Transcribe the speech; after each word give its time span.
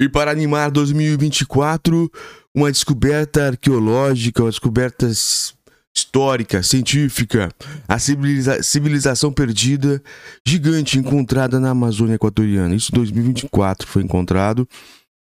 E 0.00 0.08
para 0.08 0.30
animar 0.30 0.70
2024, 0.70 2.10
uma 2.54 2.72
descoberta 2.72 3.48
arqueológica, 3.48 4.42
uma 4.42 4.48
descoberta 4.48 5.06
histórica, 5.94 6.62
científica, 6.62 7.50
a 7.86 7.98
civiliza 7.98 8.62
civilização 8.62 9.30
perdida 9.30 10.02
gigante 10.46 10.98
encontrada 10.98 11.60
na 11.60 11.68
Amazônia 11.70 12.14
Equatoriana. 12.14 12.74
Isso 12.74 12.90
2024 12.92 13.86
foi 13.86 14.02
encontrado. 14.02 14.66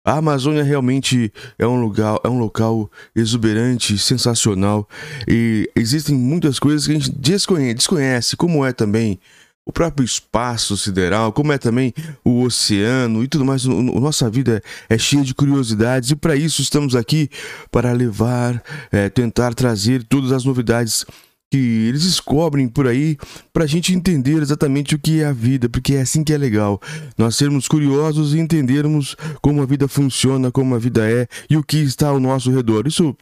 A 0.04 0.18
Amazônia 0.18 0.64
realmente 0.64 1.32
é 1.56 1.66
um 1.66 1.80
lugar, 1.80 2.18
é 2.24 2.28
um 2.28 2.38
local 2.38 2.90
exuberante, 3.14 3.96
sensacional 3.96 4.88
e 5.26 5.70
existem 5.76 6.16
muitas 6.16 6.58
coisas 6.58 6.84
que 6.84 6.92
a 6.92 6.94
gente 6.96 7.12
desconhece, 7.12 7.74
desconhece 7.74 8.36
como 8.36 8.64
é 8.64 8.72
também 8.72 9.20
o 9.66 9.72
próprio 9.72 10.04
espaço 10.04 10.76
sideral, 10.76 11.32
como 11.32 11.52
é 11.52 11.58
também 11.58 11.94
o 12.24 12.42
oceano 12.42 13.24
e 13.24 13.28
tudo 13.28 13.44
mais. 13.44 13.64
O, 13.64 13.82
nossa 13.82 14.28
vida 14.28 14.62
é 14.88 14.98
cheia 14.98 15.22
de 15.22 15.34
curiosidades 15.34 16.10
e 16.10 16.16
para 16.16 16.36
isso 16.36 16.60
estamos 16.60 16.94
aqui 16.94 17.30
para 17.70 17.92
levar, 17.92 18.62
é, 18.92 19.08
tentar 19.08 19.54
trazer 19.54 20.04
todas 20.04 20.32
as 20.32 20.44
novidades 20.44 21.04
que 21.50 21.86
eles 21.88 22.02
descobrem 22.02 22.66
por 22.66 22.88
aí 22.88 23.16
para 23.52 23.64
a 23.64 23.66
gente 23.66 23.94
entender 23.94 24.42
exatamente 24.42 24.96
o 24.96 24.98
que 24.98 25.20
é 25.20 25.26
a 25.26 25.32
vida, 25.32 25.68
porque 25.68 25.94
é 25.94 26.00
assim 26.00 26.24
que 26.24 26.32
é 26.32 26.38
legal. 26.38 26.80
Nós 27.16 27.36
sermos 27.36 27.68
curiosos 27.68 28.34
e 28.34 28.40
entendermos 28.40 29.16
como 29.40 29.62
a 29.62 29.66
vida 29.66 29.86
funciona, 29.86 30.50
como 30.50 30.74
a 30.74 30.78
vida 30.78 31.08
é 31.08 31.28
e 31.48 31.56
o 31.56 31.62
que 31.62 31.78
está 31.78 32.08
ao 32.08 32.18
nosso 32.18 32.50
redor. 32.50 32.86
Isso 32.88 33.16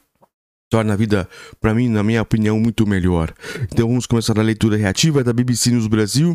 torna 0.73 0.95
a 0.95 0.97
vida, 0.97 1.29
para 1.61 1.75
mim, 1.75 1.87
na 1.87 2.03
minha 2.03 2.23
opinião, 2.23 2.59
muito 2.59 2.87
melhor. 2.87 3.30
Então 3.71 3.87
vamos 3.87 4.07
começar 4.07 4.39
a 4.39 4.43
leitura 4.43 4.75
reativa 4.75 5.23
da 5.23 5.30
BBC 5.30 5.71
News 5.71 5.87
Brasil, 5.87 6.35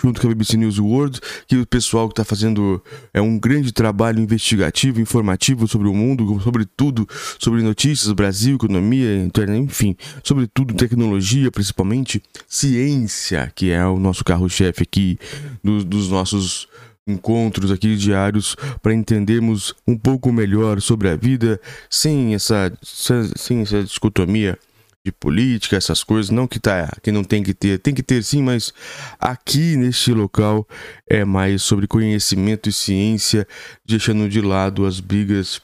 junto 0.00 0.20
com 0.20 0.28
a 0.28 0.30
BBC 0.30 0.56
News 0.56 0.78
World, 0.78 1.18
que 1.48 1.56
o 1.56 1.66
pessoal 1.66 2.06
que 2.06 2.12
está 2.12 2.24
fazendo 2.24 2.80
é 3.12 3.20
um 3.20 3.36
grande 3.40 3.72
trabalho 3.72 4.20
investigativo, 4.20 5.00
informativo 5.00 5.66
sobre 5.66 5.88
o 5.88 5.92
mundo, 5.92 6.40
sobre 6.40 6.64
tudo, 6.64 7.08
sobre 7.40 7.60
notícias, 7.60 8.12
Brasil, 8.12 8.54
economia, 8.54 9.16
internet, 9.16 9.64
enfim, 9.64 9.96
sobre 10.22 10.46
tudo, 10.46 10.74
tecnologia, 10.74 11.50
principalmente 11.50 12.22
ciência, 12.46 13.50
que 13.52 13.72
é 13.72 13.84
o 13.84 13.98
nosso 13.98 14.22
carro-chefe 14.22 14.84
aqui 14.84 15.18
dos, 15.60 15.82
dos 15.82 16.08
nossos 16.08 16.68
encontros 17.06 17.70
aqui 17.70 17.96
diários 17.96 18.56
para 18.80 18.94
entendermos 18.94 19.74
um 19.86 19.96
pouco 19.96 20.32
melhor 20.32 20.80
sobre 20.80 21.08
a 21.08 21.16
vida 21.16 21.60
sem 21.90 22.34
essa 22.34 22.72
sem 22.82 23.62
essa 23.62 23.82
dicotomia 23.82 24.58
de 25.04 25.10
política, 25.10 25.76
essas 25.76 26.04
coisas, 26.04 26.30
não 26.30 26.46
que 26.46 26.60
tá 26.60 26.88
que 27.02 27.10
não 27.10 27.24
tem 27.24 27.42
que 27.42 27.52
ter, 27.52 27.78
tem 27.78 27.92
que 27.92 28.04
ter 28.04 28.22
sim, 28.22 28.40
mas 28.40 28.72
aqui 29.18 29.76
neste 29.76 30.12
local 30.12 30.66
é 31.08 31.24
mais 31.24 31.62
sobre 31.62 31.88
conhecimento 31.88 32.68
e 32.68 32.72
ciência, 32.72 33.46
deixando 33.84 34.28
de 34.28 34.40
lado 34.40 34.86
as 34.86 35.00
brigas 35.00 35.60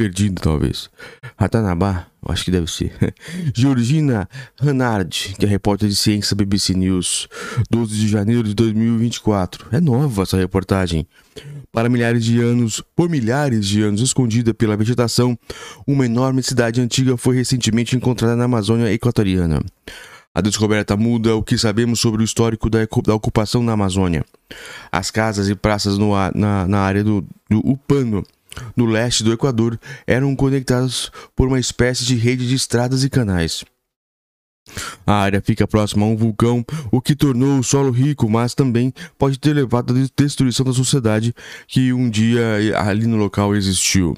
Perdida, 0.00 0.40
talvez. 0.40 0.88
Ratanabá, 1.36 2.06
acho 2.26 2.44
que 2.46 2.50
deve 2.50 2.70
ser. 2.70 2.94
Georgina 3.54 4.26
Hanard, 4.58 5.36
que 5.38 5.44
é 5.44 5.48
repórter 5.48 5.90
de 5.90 5.94
ciência 5.94 6.34
BBC 6.34 6.72
News, 6.72 7.28
12 7.70 7.94
de 7.94 8.08
janeiro 8.08 8.44
de 8.44 8.54
2024. 8.54 9.66
É 9.70 9.78
nova 9.78 10.22
essa 10.22 10.38
reportagem. 10.38 11.06
Para 11.70 11.90
milhares 11.90 12.24
de 12.24 12.40
anos, 12.40 12.82
por 12.96 13.10
milhares 13.10 13.66
de 13.66 13.82
anos 13.82 14.00
escondida 14.00 14.54
pela 14.54 14.74
vegetação, 14.74 15.38
uma 15.86 16.06
enorme 16.06 16.42
cidade 16.42 16.80
antiga 16.80 17.16
foi 17.18 17.36
recentemente 17.36 17.94
encontrada 17.94 18.34
na 18.34 18.44
Amazônia 18.44 18.90
equatoriana. 18.90 19.60
A 20.32 20.40
descoberta 20.40 20.96
muda 20.96 21.34
o 21.34 21.42
que 21.42 21.58
sabemos 21.58 21.98
sobre 21.98 22.22
o 22.22 22.24
histórico 22.24 22.70
da, 22.70 22.78
da 23.04 23.14
ocupação 23.14 23.62
na 23.62 23.72
Amazônia. 23.72 24.24
As 24.90 25.10
casas 25.10 25.48
e 25.48 25.56
praças 25.56 25.98
no, 25.98 26.12
na, 26.34 26.68
na 26.68 26.78
área 26.78 27.02
do, 27.02 27.24
do 27.48 27.58
Upano, 27.68 28.24
no 28.76 28.86
leste 28.86 29.24
do 29.24 29.32
Equador, 29.32 29.78
eram 30.06 30.36
conectadas 30.36 31.10
por 31.34 31.48
uma 31.48 31.58
espécie 31.58 32.04
de 32.04 32.14
rede 32.14 32.46
de 32.46 32.54
estradas 32.54 33.02
e 33.02 33.10
canais. 33.10 33.64
A 35.04 35.14
área 35.14 35.40
fica 35.40 35.66
próxima 35.66 36.06
a 36.06 36.08
um 36.08 36.16
vulcão, 36.16 36.64
o 36.92 37.00
que 37.00 37.16
tornou 37.16 37.58
o 37.58 37.64
solo 37.64 37.90
rico, 37.90 38.28
mas 38.28 38.54
também 38.54 38.94
pode 39.18 39.36
ter 39.36 39.52
levado 39.52 39.92
à 39.92 40.22
destruição 40.22 40.64
da 40.64 40.72
sociedade 40.72 41.34
que 41.66 41.92
um 41.92 42.08
dia 42.08 42.56
ali 42.76 43.04
no 43.06 43.16
local 43.16 43.56
existiu. 43.56 44.14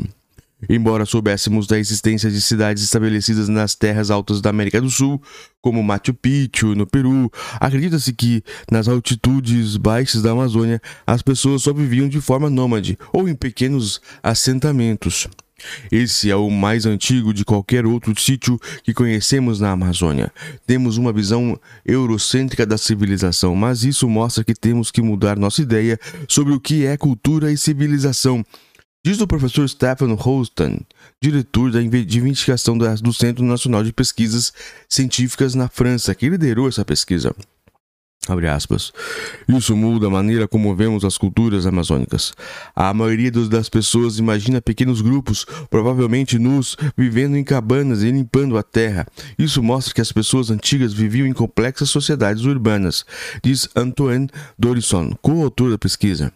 Embora 0.69 1.05
soubéssemos 1.05 1.67
da 1.67 1.79
existência 1.79 2.31
de 2.31 2.41
cidades 2.41 2.83
estabelecidas 2.83 3.49
nas 3.49 3.75
terras 3.75 4.11
altas 4.11 4.41
da 4.41 4.51
América 4.51 4.81
do 4.81 4.91
Sul, 4.91 5.21
como 5.61 5.83
Machu 5.83 6.15
Picchu, 6.15 6.75
no 6.75 6.87
Peru, 6.87 7.31
acredita-se 7.61 8.13
que, 8.13 8.43
nas 8.71 8.89
altitudes 8.89 9.77
baixas 9.77 10.23
da 10.23 10.31
Amazônia, 10.31 10.81
as 11.07 11.23
pessoas 11.23 11.63
só 11.63 11.73
viviam 11.73 12.09
de 12.09 12.21
forma 12.21 12.49
nômade 12.49 12.99
ou 13.13 13.29
em 13.29 13.35
pequenos 13.35 14.01
assentamentos. 14.23 15.29
Esse 15.91 16.31
é 16.31 16.37
o 16.37 16.51
mais 16.51 16.87
antigo 16.87 17.33
de 17.33 17.45
qualquer 17.45 17.87
outro 17.87 18.19
sítio 18.21 18.59
que 18.83 18.93
conhecemos 18.93 19.61
na 19.61 19.71
Amazônia. 19.71 20.33
Temos 20.67 20.97
uma 20.97 21.13
visão 21.13 21.59
eurocêntrica 21.85 22.67
da 22.67 22.77
civilização, 22.77 23.55
mas 23.55 23.85
isso 23.85 24.09
mostra 24.09 24.45
que 24.45 24.55
temos 24.55 24.91
que 24.91 25.03
mudar 25.03 25.37
nossa 25.37 25.63
ideia 25.63 25.99
sobre 26.29 26.53
o 26.53 26.61
que 26.61 26.85
é 26.85 26.97
cultura 26.97 27.53
e 27.53 27.57
civilização 27.57 28.45
Diz 29.05 29.21
o 29.21 29.27
professor 29.27 29.69
Stephen 29.69 30.15
Holston, 30.15 30.79
diretor 31.21 31.73
de 31.73 32.19
investigação 32.21 32.79
do 32.79 33.13
Centro 33.13 33.45
Nacional 33.45 33.83
de 33.83 33.93
Pesquisas 33.93 34.53
Científicas 34.89 35.57
na 35.57 35.69
França, 35.69 36.15
que 36.15 36.29
liderou 36.29 36.69
essa 36.69 36.85
pesquisa. 36.85 37.35
Isso 39.49 39.77
muda 39.77 40.07
a 40.07 40.11
maneira 40.11 40.47
como 40.47 40.77
vemos 40.77 41.05
as 41.05 41.19
culturas 41.19 41.67
amazônicas. 41.67 42.33
A 42.77 42.95
maioria 42.95 43.33
das 43.33 43.69
pessoas 43.69 44.21
imagina 44.21 44.63
pequenos 44.63 45.01
grupos, 45.01 45.45
provavelmente 45.69 46.39
nus, 46.39 46.77
vivendo 46.97 47.37
em 47.37 47.43
cabanas 47.43 48.05
e 48.05 48.13
limpando 48.13 48.57
a 48.57 48.63
terra. 48.63 49.05
Isso 49.37 49.61
mostra 49.65 49.93
que 49.93 50.01
as 50.01 50.13
pessoas 50.13 50.49
antigas 50.49 50.93
viviam 50.93 51.27
em 51.27 51.33
complexas 51.33 51.91
sociedades 51.91 52.45
urbanas, 52.45 53.05
diz 53.43 53.69
Antoine 53.75 54.29
Dorisson, 54.57 55.13
coautor 55.21 55.73
da 55.73 55.79
pesquisa. 55.79 56.33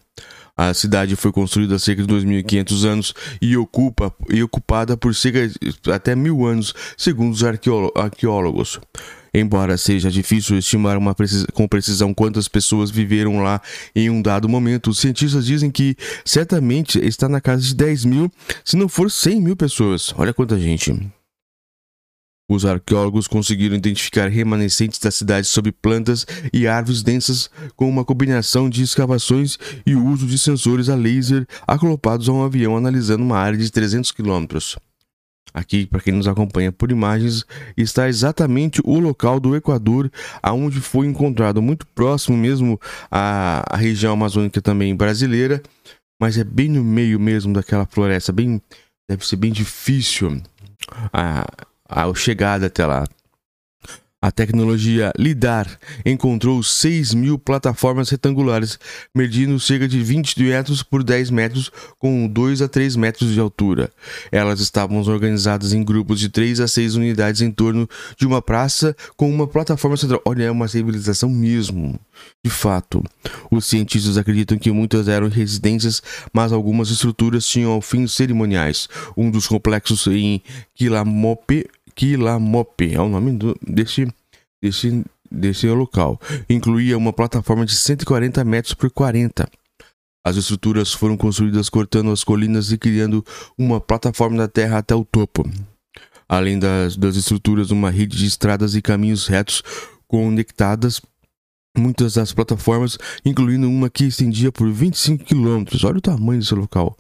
A 0.56 0.72
cidade 0.72 1.15
foi 1.17 1.31
construída 1.31 1.75
há 1.75 1.78
cerca 1.78 2.03
de 2.03 2.09
2.500 2.12 2.84
anos 2.84 3.15
e, 3.43 3.56
ocupa, 3.59 4.15
e 4.31 4.43
ocupada 4.43 4.97
por 4.97 5.15
cerca 5.15 5.49
de 5.49 5.93
até 5.93 6.17
mil 6.17 6.47
anos, 6.47 6.75
segundo 6.97 7.34
os 7.34 7.44
arqueólogos. 7.44 8.81
Embora 9.34 9.77
seja 9.77 10.11
difícil 10.11 10.56
estimar 10.56 10.99
precis 11.15 11.45
com 11.53 11.69
precisão 11.69 12.15
quantas 12.15 12.49
pessoas 12.49 12.91
viveram 12.91 13.43
lá 13.43 13.61
em 13.95 14.09
um 14.09 14.22
dado 14.22 14.49
momento, 14.49 14.89
os 14.89 14.99
cientistas 14.99 15.45
dizem 15.45 15.71
que 15.71 15.95
certamente 16.25 16.99
está 17.06 17.28
na 17.28 17.39
casa 17.39 17.61
de 17.61 17.75
10 17.75 18.06
mil, 18.06 18.33
se 18.65 18.78
não 18.78 18.89
for 18.89 19.10
100 19.10 19.42
mil 19.42 19.57
pessoas. 19.57 20.15
Olha 20.16 20.33
quanta 20.33 20.59
gente. 20.59 20.91
Os 22.48 22.65
arqueólogos 22.65 23.27
conseguiram 23.27 23.75
identificar 23.75 24.28
remanescentes 24.28 25.01
da 25.01 25.10
cidade 25.10 25.48
sob 25.48 25.72
plantas 25.72 26.25
e 26.53 26.69
árvores 26.69 27.03
densas 27.03 27.51
com 27.75 27.89
uma 27.89 28.04
combinação 28.04 28.71
de 28.71 28.83
escavações 28.83 29.59
e 29.84 29.97
o 29.97 30.07
uso 30.07 30.27
de 30.27 30.39
sensores 30.39 30.89
a 30.89 30.95
laser 30.95 31.45
acoplados 31.66 32.28
a 32.28 32.33
um 32.33 32.45
avião 32.45 32.77
analisando 32.77 33.25
uma 33.25 33.37
área 33.37 33.59
de 33.59 33.71
300 33.71 34.13
quilômetros. 34.13 34.77
Aqui, 35.53 35.87
para 35.87 36.01
quem 36.01 36.13
nos 36.13 36.28
acompanha 36.28 36.71
por 36.71 36.93
imagens, 36.93 37.45
está 37.77 38.09
exatamente 38.09 38.81
o 38.84 38.98
local 38.98 39.41
do 39.41 39.57
Equador, 39.57 40.10
aonde 40.43 40.81
foi 40.81 41.07
encontrado, 41.07 41.63
muito 41.63 41.87
próximo 41.89 42.37
mesmo 42.37 42.78
à, 43.10 43.65
região 43.75 44.13
amazônica 44.13 44.60
também 44.60 44.95
brasileira, 44.95 45.63
mas 46.21 46.37
é 46.37 46.45
bem 46.45 46.69
no 46.69 46.84
meio 46.84 47.19
mesmo 47.19 47.54
daquela 47.54 47.87
floresta, 47.87 48.33
bem 48.33 48.60
deve 49.09 49.27
ser 49.27 49.37
bem 49.37 49.51
difícil 49.51 50.43
a 51.13 51.47
chegada 52.15 52.66
até 52.66 52.84
lá. 52.86 53.06
A 54.27 54.33
tecnologia 54.33 55.12
LIDAR 55.16 55.78
encontrou 56.04 56.60
6 56.60 57.12
mil 57.12 57.38
plataformas 57.38 58.09
retangulares, 58.09 58.77
medindo 59.15 59.60
cerca 59.60 59.86
de 59.86 60.03
20 60.03 60.42
metros 60.42 60.83
por 60.83 61.04
10 61.04 61.30
metros, 61.30 61.71
com 61.98 62.27
2 62.27 62.60
a 62.62 62.66
3 62.66 62.97
metros 62.97 63.33
de 63.33 63.38
altura. 63.38 63.88
Elas 64.33 64.59
estavam 64.59 65.00
organizadas 65.00 65.74
em 65.74 65.84
grupos 65.84 66.18
de 66.18 66.30
3 66.30 66.60
a 66.60 66.66
6 66.66 66.97
unidades 66.97 67.42
em 67.42 67.53
torno 67.53 67.86
de 68.18 68.27
uma 68.27 68.41
praça 68.42 68.97
com 69.16 69.30
uma 69.30 69.47
plataforma 69.47 69.98
central. 69.98 70.22
Olha, 70.24 70.44
é 70.44 70.50
uma 70.50 70.66
civilização 70.66 71.28
mesmo. 71.28 71.97
De 72.44 72.50
fato, 72.50 73.04
os 73.48 73.66
cientistas 73.66 74.16
acreditam 74.16 74.59
que 74.59 74.72
muitas 74.72 75.06
eram 75.09 75.28
residências, 75.28 76.03
mas 76.33 76.53
algumas 76.53 76.91
estruturas 76.91 77.47
tinham 77.47 77.80
fins 77.83 78.12
cerimoniais. 78.12 78.88
Um 79.16 79.30
dos 79.30 79.47
complexos 79.47 80.06
em 80.06 80.42
Quilamope 80.74 81.66
Quilamope, 81.97 82.95
é 82.95 83.01
o 83.01 83.09
nome 83.09 83.33
do, 83.33 83.59
desse, 83.60 84.07
desse, 85.33 85.66
local. 85.69 86.21
Incluía 86.48 86.97
uma 86.97 87.13
plataforma 87.13 87.65
de 87.65 87.75
140 87.75 88.45
metros 88.45 88.75
por 88.75 88.91
40. 88.91 89.48
As 90.25 90.37
estruturas 90.37 90.93
foram 90.93 91.16
construídas 91.16 91.69
cortando 91.69 92.10
as 92.10 92.22
colinas 92.22 92.71
e 92.71 92.78
criando 92.78 93.25
uma 93.57 93.81
plataforma 93.81 94.37
da 94.37 94.48
terra 94.48 94.78
até 94.78 94.95
o 94.95 95.04
topo. 95.04 95.48
Além 96.28 96.59
das, 96.59 96.97
das 96.97 97.16
estruturas, 97.16 97.71
uma 97.71 97.91
rede 97.91 98.16
de 98.16 98.27
estradas 98.27 98.75
e 98.75 98.83
caminhos 98.83 99.27
retos 99.27 99.63
conectadas 100.07 101.01
muitas 101.77 102.15
das 102.15 102.33
plataformas, 102.33 102.98
incluindo 103.25 103.69
uma 103.69 103.91
que 103.91 104.04
estendia 104.04 104.51
por 104.51 104.71
25 104.71 105.25
quilômetros. 105.25 105.84
Olha 105.84 105.98
o 105.98 106.01
tamanho 106.01 106.41
desse 106.41 106.54
local. 106.54 106.97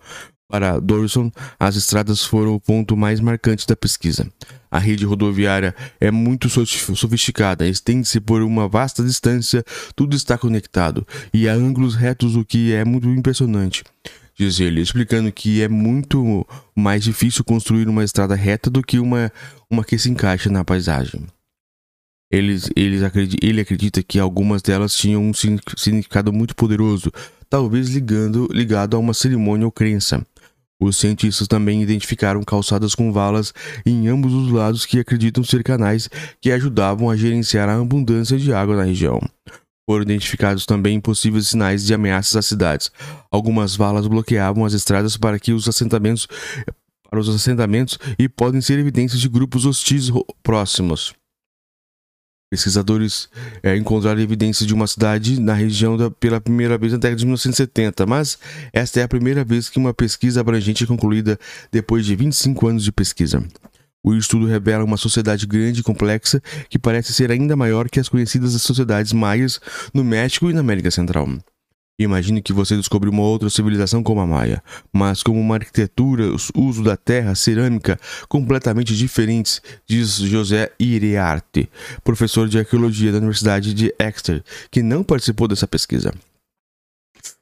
Para 0.48 0.78
Dorson, 0.78 1.30
as 1.58 1.74
estradas 1.74 2.24
foram 2.24 2.54
o 2.54 2.60
ponto 2.60 2.96
mais 2.96 3.18
marcante 3.18 3.66
da 3.66 3.74
pesquisa. 3.74 4.30
A 4.70 4.78
rede 4.78 5.04
rodoviária 5.04 5.74
é 6.00 6.10
muito 6.10 6.48
sofisticada, 6.48 7.66
estende-se 7.66 8.20
por 8.20 8.42
uma 8.42 8.68
vasta 8.68 9.02
distância, 9.02 9.64
tudo 9.96 10.14
está 10.14 10.38
conectado 10.38 11.04
e 11.34 11.48
há 11.48 11.52
ângulos 11.52 11.96
retos, 11.96 12.36
o 12.36 12.44
que 12.44 12.72
é 12.72 12.84
muito 12.84 13.08
impressionante. 13.08 13.82
Diz 14.38 14.60
ele, 14.60 14.80
explicando 14.80 15.32
que 15.32 15.62
é 15.62 15.68
muito 15.68 16.46
mais 16.76 17.02
difícil 17.02 17.42
construir 17.42 17.88
uma 17.88 18.04
estrada 18.04 18.34
reta 18.36 18.70
do 18.70 18.82
que 18.82 19.00
uma, 19.00 19.32
uma 19.68 19.82
que 19.82 19.98
se 19.98 20.10
encaixa 20.10 20.48
na 20.48 20.64
paisagem. 20.64 21.26
Eles, 22.30 22.68
eles 22.76 23.02
ele 23.40 23.60
acredita 23.60 24.02
que 24.02 24.18
algumas 24.18 24.60
delas 24.60 24.94
tinham 24.94 25.22
um 25.22 25.32
significado 25.32 26.32
muito 26.32 26.54
poderoso, 26.54 27.10
talvez 27.48 27.88
ligando, 27.88 28.48
ligado 28.52 28.94
a 28.94 28.98
uma 28.98 29.14
cerimônia 29.14 29.64
ou 29.64 29.72
crença. 29.72 30.24
Os 30.80 30.98
cientistas 30.98 31.48
também 31.48 31.82
identificaram 31.82 32.42
calçadas 32.42 32.94
com 32.94 33.10
valas 33.10 33.52
em 33.84 34.08
ambos 34.08 34.32
os 34.34 34.50
lados 34.50 34.84
que 34.84 34.98
acreditam 34.98 35.42
ser 35.42 35.62
canais 35.62 36.08
que 36.40 36.52
ajudavam 36.52 37.08
a 37.08 37.16
gerenciar 37.16 37.68
a 37.68 37.80
abundância 37.80 38.38
de 38.38 38.52
água 38.52 38.76
na 38.76 38.84
região. 38.84 39.18
Foram 39.88 40.02
identificados 40.02 40.66
também 40.66 41.00
possíveis 41.00 41.48
sinais 41.48 41.86
de 41.86 41.94
ameaças 41.94 42.36
às 42.36 42.46
cidades. 42.46 42.90
Algumas 43.30 43.76
valas 43.76 44.06
bloqueavam 44.06 44.64
as 44.64 44.72
estradas 44.72 45.16
para 45.16 45.38
que 45.38 45.52
os 45.52 45.68
assentamentos 45.68 46.26
para 47.08 47.20
os 47.20 47.28
assentamentos 47.28 47.98
e 48.18 48.28
podem 48.28 48.60
ser 48.60 48.78
evidências 48.78 49.20
de 49.20 49.28
grupos 49.28 49.64
hostis 49.64 50.10
próximos. 50.42 51.14
Pesquisadores 52.48 53.28
é, 53.60 53.76
encontraram 53.76 54.20
evidências 54.20 54.66
de 54.66 54.72
uma 54.72 54.86
cidade 54.86 55.40
na 55.40 55.52
região 55.52 55.96
da, 55.96 56.10
pela 56.10 56.40
primeira 56.40 56.78
vez 56.78 56.92
na 56.92 56.98
década 56.98 57.18
de 57.18 57.24
1970, 57.24 58.06
mas 58.06 58.38
esta 58.72 59.00
é 59.00 59.02
a 59.02 59.08
primeira 59.08 59.44
vez 59.44 59.68
que 59.68 59.78
uma 59.78 59.92
pesquisa 59.92 60.40
abrangente 60.40 60.84
é 60.84 60.86
concluída 60.86 61.38
depois 61.72 62.06
de 62.06 62.14
25 62.14 62.68
anos 62.68 62.84
de 62.84 62.92
pesquisa. 62.92 63.42
O 64.04 64.14
estudo 64.14 64.46
revela 64.46 64.84
uma 64.84 64.96
sociedade 64.96 65.44
grande 65.44 65.80
e 65.80 65.82
complexa 65.82 66.40
que 66.70 66.78
parece 66.78 67.12
ser 67.12 67.32
ainda 67.32 67.56
maior 67.56 67.88
que 67.88 67.98
as 67.98 68.08
conhecidas 68.08 68.52
sociedades 68.62 69.12
maias 69.12 69.60
no 69.92 70.04
México 70.04 70.48
e 70.48 70.52
na 70.52 70.60
América 70.60 70.92
Central. 70.92 71.28
Imagine 71.98 72.42
que 72.42 72.52
você 72.52 72.76
descobriu 72.76 73.10
uma 73.10 73.22
outra 73.22 73.48
civilização 73.48 74.02
como 74.02 74.20
a 74.20 74.26
Maia, 74.26 74.62
mas 74.92 75.22
com 75.22 75.40
uma 75.40 75.54
arquitetura, 75.54 76.24
uso 76.54 76.82
da 76.84 76.94
terra, 76.94 77.34
cerâmica 77.34 77.98
completamente 78.28 78.94
diferentes, 78.94 79.62
diz 79.86 80.16
José 80.16 80.70
Iriarte, 80.78 81.70
professor 82.04 82.48
de 82.48 82.58
arqueologia 82.58 83.12
da 83.12 83.18
Universidade 83.18 83.72
de 83.72 83.94
Exeter, 83.98 84.44
que 84.70 84.82
não 84.82 85.02
participou 85.02 85.48
dessa 85.48 85.66
pesquisa. 85.66 86.12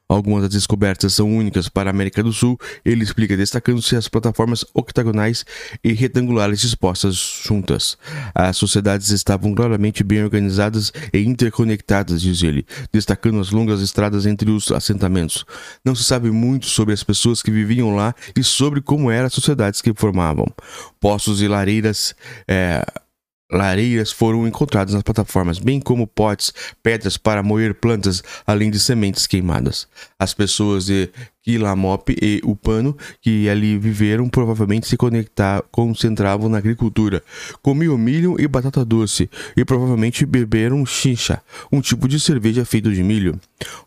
Algumas 0.07 0.43
das 0.43 0.53
descobertas 0.53 1.15
são 1.15 1.35
únicas 1.35 1.67
para 1.69 1.89
a 1.89 1.93
América 1.93 2.23
do 2.23 2.33
Sul, 2.33 2.59
ele 2.85 3.03
explica, 3.03 3.37
destacando-se 3.37 3.97
as 3.97 4.07
plataformas 4.07 4.63
octagonais 4.75 5.47
e 5.83 5.95
retangulares 5.95 6.61
dispostas 6.61 7.17
juntas. 7.43 7.97
As 8.35 8.57
sociedades 8.59 9.09
estavam 9.09 9.55
claramente 9.55 10.05
bem 10.05 10.23
organizadas 10.23 10.93
e 11.11 11.21
interconectadas, 11.21 12.21
diz 12.21 12.43
ele, 12.43 12.67
destacando 12.93 13.41
as 13.41 13.51
longas 13.51 13.81
estradas 13.81 14.27
entre 14.27 14.51
os 14.51 14.71
assentamentos. 14.71 15.47
Não 15.83 15.95
se 15.95 16.05
sabe 16.05 16.31
muito 16.31 16.67
sobre 16.67 16.93
as 16.93 17.03
pessoas 17.03 17.41
que 17.41 17.51
viviam 17.51 17.97
lá 17.97 18.15
e 18.37 18.45
sobre 18.45 18.83
como 18.83 19.11
eram 19.11 19.27
as 19.27 19.33
sociedades 19.33 19.81
que 19.81 19.95
formavam. 19.95 20.47
Poços 21.01 21.41
e 21.41 21.49
lareiras. 21.49 22.15
É, 22.47 22.85
Lareiras 23.51 24.11
foram 24.11 24.47
encontradas 24.47 24.95
nas 24.95 25.03
plataformas, 25.03 25.59
bem 25.59 25.81
como 25.81 26.07
potes, 26.07 26.53
pedras 26.83 27.17
para 27.17 27.43
moer 27.43 27.75
plantas, 27.75 28.23
além 28.47 28.71
de 28.71 28.81
sementes 28.81 29.27
queimadas. 29.27 29.87
As 30.19 30.33
pessoas 30.33 30.87
de 30.87 31.11
Quilamop 31.45 32.09
e 32.11 32.41
Upano, 32.43 32.97
que 33.21 33.49
ali 33.51 33.77
viveram, 33.77 34.29
provavelmente 34.31 34.89
se 34.89 34.97
conectar, 34.97 35.63
concentravam 35.71 36.49
na 36.49 36.57
agricultura. 36.57 37.23
Comiam 37.61 37.99
milho 37.99 38.37
e 38.41 38.49
batata 38.49 38.83
doce, 38.83 39.29
e 39.55 39.63
provavelmente 39.63 40.25
beberam 40.25 40.87
chincha, 40.87 41.43
um 41.71 41.83
tipo 41.83 42.09
de 42.09 42.19
cerveja 42.19 42.65
feito 42.65 42.91
de 42.91 43.03
milho. 43.03 43.39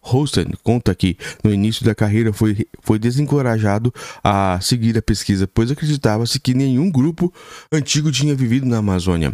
Holsten 0.01 0.47
conta 0.63 0.93
que, 0.93 1.17
no 1.43 1.51
início 1.51 1.83
da 1.83 1.95
carreira, 1.95 2.31
foi, 2.31 2.67
foi 2.81 2.99
desencorajado 2.99 3.91
a 4.23 4.59
seguir 4.61 4.95
a 4.97 5.01
pesquisa, 5.01 5.47
pois 5.47 5.71
acreditava-se 5.71 6.39
que 6.39 6.53
nenhum 6.53 6.91
grupo 6.91 7.33
antigo 7.71 8.11
tinha 8.11 8.35
vivido 8.35 8.67
na 8.67 8.77
Amazônia. 8.77 9.33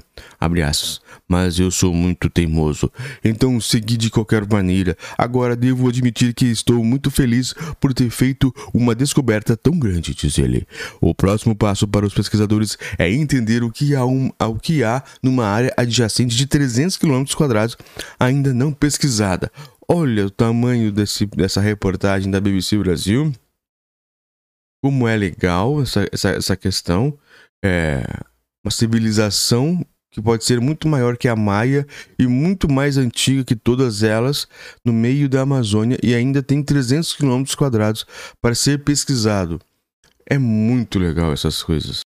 Mas 1.27 1.59
eu 1.59 1.71
sou 1.71 1.93
muito 1.93 2.29
teimoso, 2.29 2.91
então 3.23 3.59
segui 3.59 3.97
de 3.97 4.09
qualquer 4.09 4.47
maneira. 4.47 4.95
Agora 5.17 5.55
devo 5.55 5.89
admitir 5.89 6.33
que 6.33 6.45
estou 6.45 6.83
muito 6.83 7.11
feliz 7.11 7.53
por 7.81 7.93
ter 7.93 8.12
feito 8.13 8.53
uma 8.73 8.95
descoberta 8.95 9.57
tão 9.57 9.77
grande, 9.77 10.13
diz 10.13 10.37
ele. 10.37 10.65
O 11.01 11.13
próximo 11.13 11.55
passo 11.55 11.87
para 11.87 12.05
os 12.05 12.13
pesquisadores 12.13 12.77
é 12.97 13.11
entender 13.11 13.63
o 13.63 13.71
que 13.71 13.95
há, 13.95 14.05
um, 14.05 14.31
que 14.61 14.83
há 14.83 15.03
numa 15.21 15.45
área 15.45 15.73
adjacente 15.75 16.35
de 16.35 16.47
300 16.47 16.95
km 16.97 17.25
quadrados 17.35 17.75
ainda 18.19 18.53
não 18.53 18.71
pesquisada. 18.71 19.51
Olha 19.87 20.25
o 20.27 20.31
tamanho 20.31 20.91
desse, 20.91 21.25
dessa 21.25 21.59
reportagem 21.59 22.31
da 22.31 22.39
BBC 22.39 22.77
Brasil. 22.77 23.33
Como 24.81 25.07
é 25.07 25.15
legal 25.15 25.81
essa, 25.81 26.07
essa, 26.11 26.29
essa 26.29 26.55
questão. 26.55 27.17
É 27.63 28.03
uma 28.65 28.71
civilização 28.71 29.85
que 30.13 30.21
pode 30.21 30.45
ser 30.45 30.61
muito 30.61 30.87
maior 30.87 31.17
que 31.17 31.27
a 31.27 31.35
Maia 31.35 31.85
e 32.17 32.27
muito 32.27 32.71
mais 32.71 32.97
antiga 32.97 33.43
que 33.43 33.55
todas 33.55 34.03
elas, 34.03 34.47
no 34.85 34.93
meio 34.93 35.27
da 35.27 35.41
Amazônia 35.41 35.97
e 36.03 36.13
ainda 36.13 36.41
tem 36.41 36.63
300 36.63 37.13
quilômetros 37.13 37.55
quadrados 37.55 38.05
para 38.39 38.53
ser 38.53 38.83
pesquisado. 38.83 39.59
É 40.25 40.37
muito 40.37 40.99
legal 40.99 41.33
essas 41.33 41.61
coisas. 41.63 42.01